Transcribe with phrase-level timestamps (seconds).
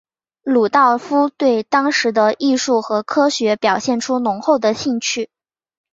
[0.41, 5.29] 鲁道夫对当时的艺术和科学表现出浓厚的兴趣。